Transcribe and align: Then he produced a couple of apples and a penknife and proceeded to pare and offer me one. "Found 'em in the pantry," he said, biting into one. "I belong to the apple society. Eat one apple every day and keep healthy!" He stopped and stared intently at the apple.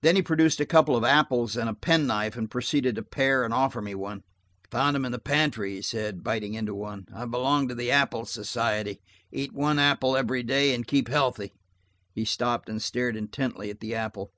Then 0.00 0.14
he 0.14 0.22
produced 0.22 0.60
a 0.60 0.64
couple 0.64 0.94
of 0.94 1.02
apples 1.02 1.56
and 1.56 1.68
a 1.68 1.74
penknife 1.74 2.36
and 2.36 2.48
proceeded 2.48 2.94
to 2.94 3.02
pare 3.02 3.42
and 3.44 3.52
offer 3.52 3.82
me 3.82 3.96
one. 3.96 4.22
"Found 4.70 4.94
'em 4.94 5.04
in 5.04 5.10
the 5.10 5.18
pantry," 5.18 5.74
he 5.74 5.82
said, 5.82 6.22
biting 6.22 6.54
into 6.54 6.72
one. 6.72 7.06
"I 7.12 7.24
belong 7.24 7.66
to 7.66 7.74
the 7.74 7.90
apple 7.90 8.26
society. 8.26 9.00
Eat 9.32 9.52
one 9.52 9.80
apple 9.80 10.16
every 10.16 10.44
day 10.44 10.72
and 10.72 10.86
keep 10.86 11.08
healthy!" 11.08 11.52
He 12.14 12.24
stopped 12.24 12.68
and 12.68 12.80
stared 12.80 13.16
intently 13.16 13.68
at 13.68 13.80
the 13.80 13.92
apple. 13.92 14.30